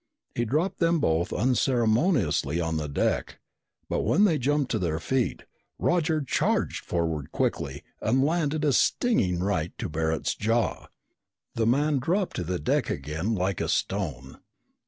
He 0.33 0.45
dropped 0.45 0.79
them 0.79 0.99
both 0.99 1.31
unceremoniously 1.31 2.59
on 2.59 2.77
the 2.77 2.87
deck, 2.89 3.37
but 3.87 4.01
when 4.01 4.23
they 4.23 4.39
jumped 4.39 4.71
to 4.71 4.79
their 4.79 4.99
feet, 4.99 5.43
Roger 5.77 6.21
charged 6.23 6.83
forward 6.83 7.31
quickly 7.31 7.83
and 8.01 8.25
landed 8.25 8.65
a 8.65 8.73
stinging 8.73 9.41
right 9.43 9.77
to 9.77 9.89
Barret's 9.89 10.33
jaw. 10.33 10.87
The 11.53 11.67
man 11.67 11.99
dropped 11.99 12.35
to 12.37 12.43
the 12.43 12.57
deck 12.57 12.89
again 12.89 13.35
like 13.35 13.61
a 13.61 13.69
stone. 13.69 14.39